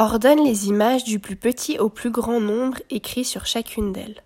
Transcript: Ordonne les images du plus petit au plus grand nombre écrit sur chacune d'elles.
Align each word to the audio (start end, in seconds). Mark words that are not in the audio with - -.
Ordonne 0.00 0.44
les 0.44 0.68
images 0.68 1.02
du 1.02 1.18
plus 1.18 1.34
petit 1.34 1.80
au 1.80 1.88
plus 1.88 2.12
grand 2.12 2.38
nombre 2.38 2.78
écrit 2.88 3.24
sur 3.24 3.46
chacune 3.46 3.92
d'elles. 3.92 4.22